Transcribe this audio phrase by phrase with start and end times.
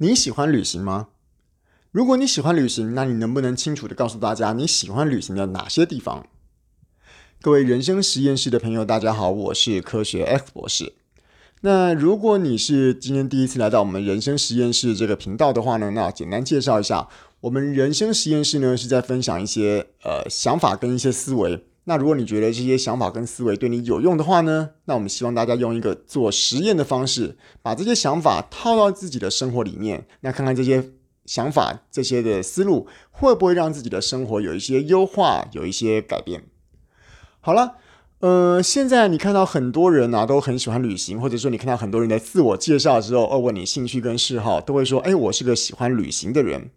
[0.00, 1.08] 你喜欢旅行吗？
[1.90, 6.24] 如果你喜欢旅行，那你能不能清楚地告诉大家你喜欢旅行的哪些地方？
[7.42, 10.92] 各位人生实验室的朋友，大家好，我是科学 X 博士。
[11.62, 17.08] 那如果你是今天第一次来到我们人生实验室这个频道的话呢，那简单介绍一下，
[17.40, 21.64] 我们人生实验室呢是在分享一些呃想法跟一些思维。
[21.88, 30.90] 那如果你觉得这些想法跟思维对你有用的话呢，那我们希望大家用一个做实验的方式，把这些想法套到自己的生活里面，那看看这些
[31.24, 36.42] 想法、这些的思路会不会让自己的生活有一些优化、有一些改变。
[37.40, 37.76] 好了，
[38.18, 46.68] 呃，现在你看到很多人啊都很喜欢旅行，或者说你看到很多人在自我介绍之后，哦，问你兴趣跟嗜好，都会说，哎，我是个喜欢旅行的人。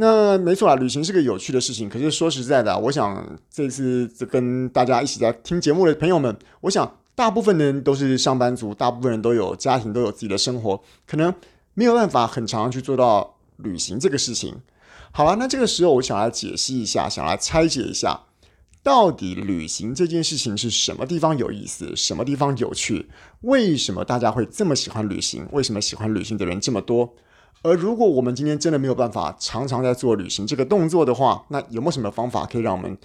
[0.00, 1.88] 那没错啊，旅行是个有趣的事情。
[1.88, 11.34] 可是说实在的，我想这次跟大家一起在听节目的朋友们，我想大部分的人都是上班族，大部分人都有家庭，都有自己的生活，可能
[11.74, 14.54] 没有办法很常去做到旅行这个事情。
[15.10, 18.20] 好了，那这个时候我想来解析一下，想来拆解一下，
[18.84, 23.08] 到底旅行这件事情是什么地方有意思，什么地方有趣？
[23.40, 25.48] 为什么大家会这么喜欢旅行？
[25.50, 27.16] 为什么喜欢旅行的人这么多？
[27.62, 32.96] 而如果我们今天真的没有办法常常在做旅行这个动作的话，那有没有什么方法可以让我们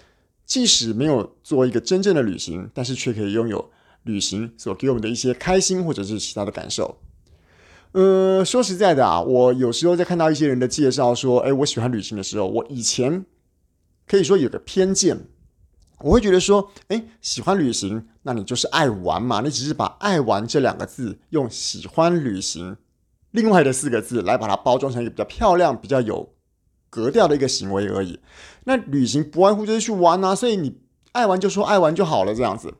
[0.45, 3.71] 即使没有做一个真正的旅行，但是却可以拥有
[4.03, 6.99] 旅行所给我们的一些开心或者是其他的感受？
[7.93, 13.25] 呃，说实在的啊，我有时候在看到一些人的介绍说，哎，我喜欢旅行的时候，我以前
[14.07, 15.27] 可以说有个偏见，
[15.99, 22.77] 我会觉得说，哎，喜欢旅行，那你就是爱玩嘛，你只是把“爱玩”这两个字用“喜欢旅行”。
[23.33, 26.33] 另外的四个字来把它包装成一个比较漂亮、比较有
[26.89, 28.19] 格调的一个行为而已。
[28.63, 30.79] 那旅行不外乎就是去玩啊，所以你
[31.11, 32.75] 爱玩就说爱玩就好了，这样子。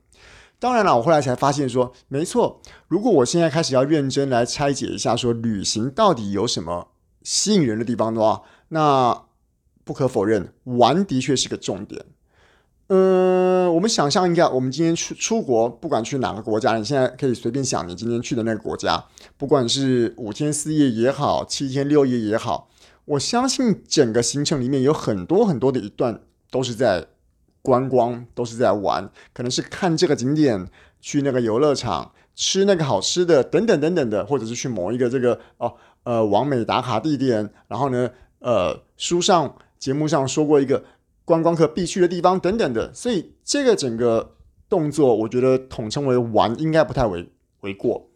[0.59, 6.89] 当然了，我后来才发现说，没错，如果我现在开始要认真来拆解一下，说旅行到底有什么
[7.23, 9.25] 吸引人的地方的话，那
[9.83, 12.05] 不可否认，玩的确是个重点。
[12.87, 19.05] 呃，我们想象一下，我们今天出出国，不管去哪个国家，你现在可以随便想你今天去的那个国家，
[19.37, 22.69] 不管是五天四夜也好，七天六夜也好，
[23.05, 26.19] 我相信整个行程里面有很多很多的一段
[26.51, 27.07] 都是在
[27.61, 30.67] 观光，都是在玩，可能是看这个景点，
[30.99, 35.73] 去那个游乐场，吃那个好吃的，等等等等的，或者是去某一个这个哦
[36.03, 40.83] 呃完美打卡地点，然后呢呃书上节目上说过一个。
[41.25, 44.35] 观光客必去的地方等等的，所以这个整个
[44.67, 48.09] 动作，我觉得统称为玩，应该不太为为过。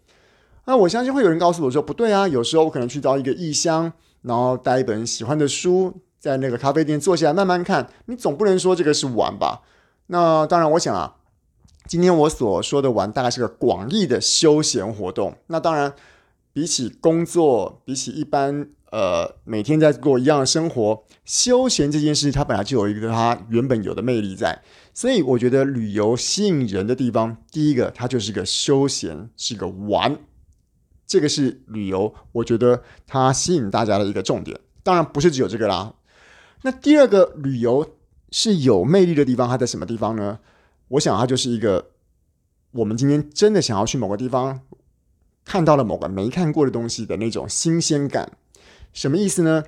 [0.66, 9.62] 那我相信会有人告诉我说，不对啊，有时候我可能去到一个异乡，然后带一本喜欢的书，在那个咖啡店坐下来慢慢看，你总不能说这个是玩吧？
[10.08, 11.16] 那当然，我想啊，
[11.86, 15.36] 今天我所说的玩，大概是个广义的休闲活动。
[15.48, 15.94] 那当然，
[16.52, 18.70] 比起工作，比起一般。
[18.92, 24.62] 呃，每天在过一样的生活，休闲这件事，它本来就有一个它原本有的魅力在。
[24.94, 30.18] 所以，我觉得旅游吸引人的地方，第一个它就是一个休闲，是一个玩，
[31.06, 34.60] 这个是旅游，我觉得它吸引大家的一个重点。
[34.84, 35.94] 当然，不是只有这个啦。
[36.64, 37.86] 那第二个旅游
[38.32, 40.40] 是有魅力的地方，它在什么地方呢？
[40.88, 41.92] 我想它就是一个，
[42.72, 44.62] 我们今天真的想要去某个地方，
[45.44, 48.32] 看到了某个没看过的东西的那种新鲜感。
[48.98, 49.64] 什么意思呢？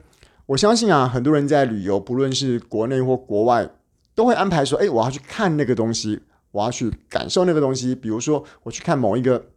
[0.47, 3.69] 我相信啊，很多人在旅游，不论是国内或国外，
[4.15, 9.49] 都会安排说：“哎，我要去看那个东西，我要去感受那个东西。”比如说，我去看某一个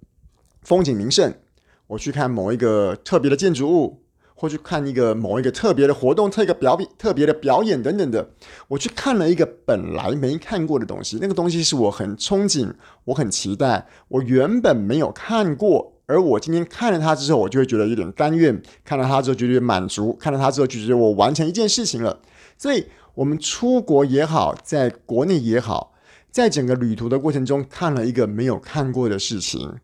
[0.60, 1.32] 风景名胜，
[1.86, 4.02] 我去看某一个特别的建筑物，
[4.34, 8.28] 或去看一个某一个特别的活动、特一个表演、特别的表演等等的。
[8.68, 12.70] 我去看了一个本来没看过的东西，那个东西是我很憧憬、
[13.06, 16.01] 我很期待，我原本没有看过。
[16.12, 22.20] 而我今天看了它之后，我就会觉得有点甘愿；看了它之后，觉得满足；看了它之后，就觉得我完成一件事情了。
[22.58, 22.84] 所以，
[23.14, 25.94] 我们出国也好，在国内也好，
[26.30, 29.76] 在整个旅途的过程中，看了一个没有看过的事情，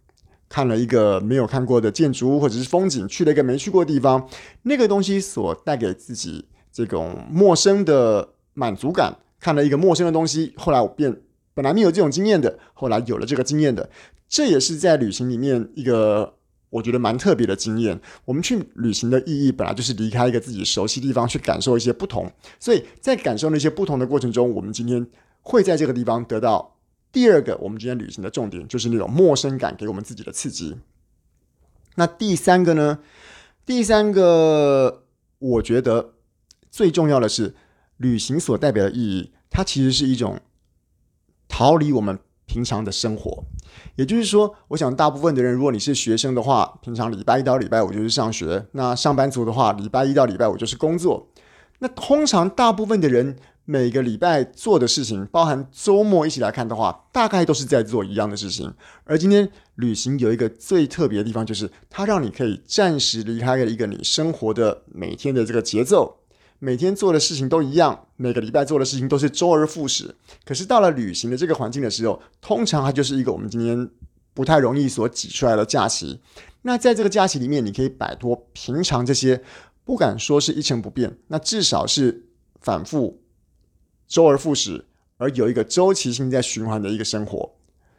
[0.50, 4.28] 看了一个没有看过的建筑物或者是风景，去了一个没去过的地方，
[4.62, 11.14] 那个东西所带给自己这种陌生的满足感，看了一个陌生的东西，后来我变
[11.58, 13.90] 本来没有这种经验的，后来有了这个经验的。
[14.28, 16.36] 这也是在旅行里面一个
[16.70, 18.00] 我觉得蛮特别的经验。
[18.24, 22.30] 我们去旅行的意义本来就是离开一个自己熟悉地方，去感受一些不同。
[22.60, 25.04] 所以在感受那些不同的过程中，我们今天
[25.42, 26.76] 会在这个地方得到
[27.10, 30.76] 第二个我们今天旅行的重点，就是那种陌生感给我们自己的刺激。
[31.96, 33.00] 那第三个呢？
[33.66, 35.02] 第三个
[35.40, 36.12] 我觉得
[36.70, 37.56] 最重要的是
[37.96, 40.38] 旅行所代表的意义，它其实是一种
[41.48, 43.44] 逃离我们平常的生活，
[43.96, 51.28] 也就是说，我想大部分的人，如果你是学生的话，平常礼拜一到礼拜五就是上学；那上班族的话，礼拜一到礼拜五就是工作。
[51.80, 58.72] 那通常大部分的人每个礼拜做的事情，包含周末一起来看的话，大概都是在做一样的事情。
[59.04, 66.17] 而今天旅行有一个最特别的地方，就是它让你可以暂时离开了一个你生活的每天的这个节奏。
[66.60, 70.14] 每天做的事情都一样，每个礼拜做的事情都是周而复始。
[70.44, 73.88] 可是到了旅行的这个环境的时候，通常它就是一个我们今天
[74.34, 76.20] 不太容易所挤出来的假期。
[76.62, 79.40] 那在这个假期里面，你可以摆脱平常这些
[79.84, 82.26] 不敢说是一成不变，那至少是
[82.60, 83.22] 反复
[84.08, 84.84] 周而复始，
[85.18, 87.54] 而有一个周期性在循环的一个生活。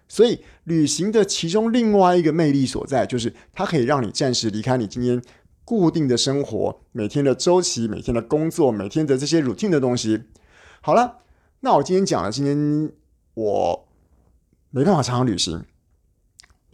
[0.10, 5.22] 所以，旅行的其中另外一个魅力所在，就是它可以让你暂时离开你今天。
[5.70, 10.24] 固定的生活，每天的周期，每天的工作，每天的这些 routine 的东西。
[10.82, 11.20] 好了，
[11.60, 12.92] 那我今天讲了，今天
[13.36, 13.88] 我
[14.72, 15.64] 没办法常常旅行，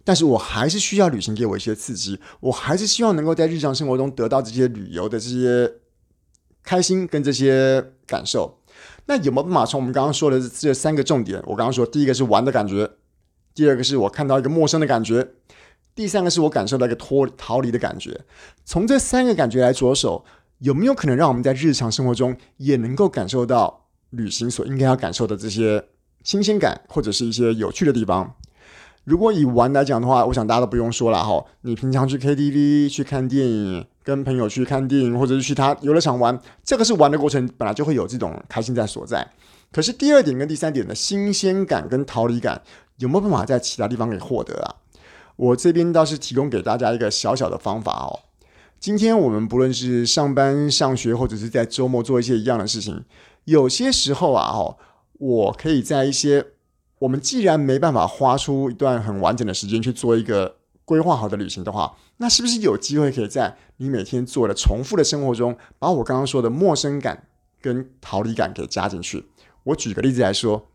[0.05, 5.73] 但是我还是需要旅行给我一些刺激，我还是希望能够在日常生活中得到这些旅游的这些
[6.63, 8.61] 开心跟这些感受。
[9.07, 11.43] 那有没有办法从我们刚刚说的这三个重点？
[11.47, 12.89] 我刚刚说，第一个是玩的感觉，
[13.53, 15.33] 第二个是我看到一个陌生的感觉。
[15.95, 18.19] 第三个是我感受到一个脱逃离的感觉，
[18.65, 20.25] 从这三个感觉来着手，
[20.59, 25.85] 有没有可能让我们在日常生活中也能够感受到旅行所应该要感受的这些
[26.23, 28.35] 新鲜感，或者是一些有趣的地方？
[29.05, 31.45] 如果以玩来讲的话，我想大家都不用说了哈。
[31.61, 39.25] 你平常去 KTV 去看电影，跟朋友去看电影，或者是去他游乐场玩，这个是玩的过程，本来就会有这种开心在所在。
[39.71, 42.61] 可是第二点跟第三点的新鲜感跟逃离感，
[42.97, 44.75] 有没有办法在其他地方给获得啊？
[45.35, 48.19] 我这边倒是提供给大家一个小小的方法哦。
[48.79, 53.03] 今天我们不论是上班、上学，或者是在周末做一些一样的事情，
[53.45, 54.77] 有些时候啊，哦，
[55.13, 56.45] 我可以在一些
[56.99, 67.27] 我们既然没办法花出一段很完整的时间去做一个规划好的旅行的话，那是不是有机会可以在你每天做的重复的生活中，把我刚刚说的陌生感
[67.61, 69.25] 跟逃离感给加进去？
[69.63, 70.67] 我举个例子来说，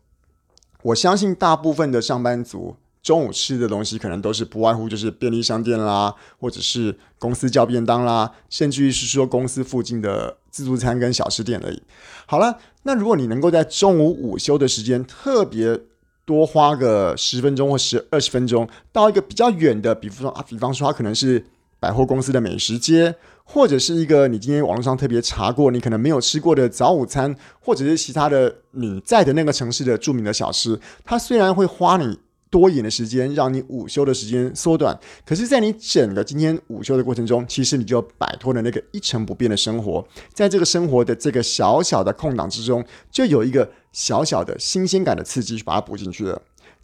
[0.83, 2.75] 我相信大部分的上班族。
[3.03, 11.81] 中午吃的东西可能都是不外乎就是便利商店啦，或者是公司叫便当啦，甚至于是说公司附近的自助餐跟小吃店而已。
[12.27, 15.79] 好了，那如果你能够在中午午休的时间特别
[16.25, 21.43] 多花个十分钟或十二十分钟，到一个比较远的，比方说啊，比方说它可能是
[21.79, 32.19] 百货公司的美食街，或者是一个你今天网络上特别查过你可能没有吃过的早午餐，或者是其他的你在的那个城市的著名的小吃，它虽然会花你。
[32.51, 34.95] 多一点的时间，让你午休的时间缩短。
[35.25, 40.05] 可是，在你整个今天午休的过程中，其实你就摆脱了那个一成不变的生活。
[40.33, 46.39] 在这个生活的这个小小的空档之中，就有一个小小的新鲜感的刺激，去把它补进去了。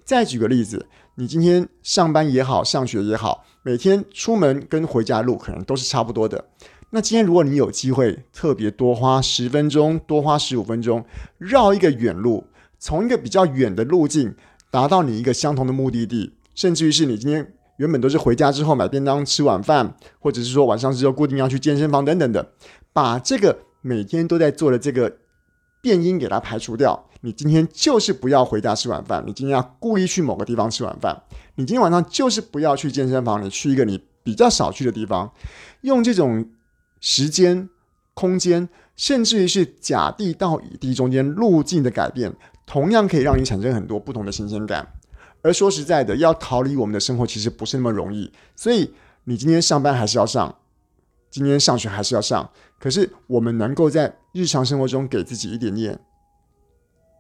[0.06, 0.86] 再举个例子，
[1.16, 6.46] 你今天上班也好，上学也好，每天出门跟回家的路可能都是差不多的。
[6.92, 11.04] 那今天如果你有机会特别多花十分钟，多花十五分钟，
[11.38, 12.46] 绕一个远路，
[12.80, 14.34] 从一个比较远的路径。
[14.69, 22.54] 达到你一个相同的目的地，甚至于是你今天原本都是回家之后买便当吃晚饭，或者是说晚上之后固定要去健身房等等的，
[22.92, 25.18] 把这个每天都在做的这个
[25.81, 27.06] 变因给它排除掉。
[27.22, 31.24] 你今天就是不要回家吃晚饭，你今天要故意去某个地方吃晚饭。
[31.56, 35.31] 你今天晚上就是不要去健身房，你去一个你比较少去的地方，
[35.81, 36.48] 用这种
[37.00, 37.69] 时间、
[38.14, 42.35] 空间，甚至于是甲地到乙地中间路径的改变。
[42.66, 44.85] 同样可以让你产生很多不同的新鲜感，
[45.42, 48.30] 而说实在的，要逃离我们的生活其实不是那么容易。
[48.57, 50.54] 所以你今天上班还是要上，
[51.31, 52.49] 今天上学还是要上。
[52.77, 55.97] 可是我们能够在日常生活中给自己一点点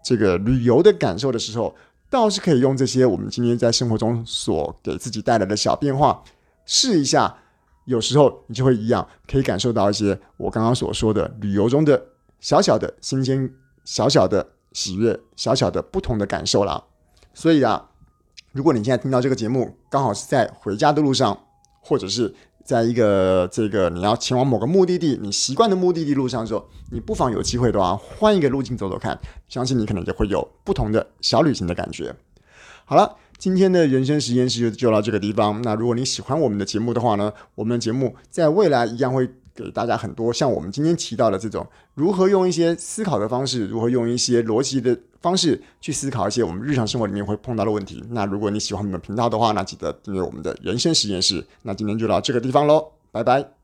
[0.03, 1.73] 这个旅游的感受的时候，
[2.09, 6.21] 倒是可以用这些我们今天在生活中所给自己带来的小变化
[6.65, 7.37] 试一下。
[7.87, 12.05] 有时候你就会一样可以感受到一些我刚刚所说的旅游中的
[12.39, 13.51] 小小的新鲜、
[13.83, 14.53] 小小的。
[14.73, 16.83] 喜悦，小小的不同的感受啦。
[17.33, 17.89] 所以啊，
[18.51, 21.45] 如果你现在听到这个节目，刚好是在回家的路上，
[21.81, 32.15] 或者是在一个这个你要前往某个目的地，你习惯的目的地路上的时候，你不妨有机会的话，换一个路径走走看，相信你可能也会有不同的小旅行的感觉。
[32.85, 35.61] 好了，今天的人生实验室就就到这个地方。
[35.61, 39.29] 那如果你喜欢我们的节目的话呢，我们的节目在未来一样会。
[39.57, 41.65] 给大家很多像我们今天提到的这种，
[41.95, 48.03] 如何用一些思考的方式，如何用一些逻辑的方式去思考一些我们日常生活里面会碰到的问题。
[48.11, 51.43] 那如果你喜欢我们的频道的话，那记得订阅我们的人生实验室。
[51.63, 53.56] 那今天就到这个地方喽，拜拜。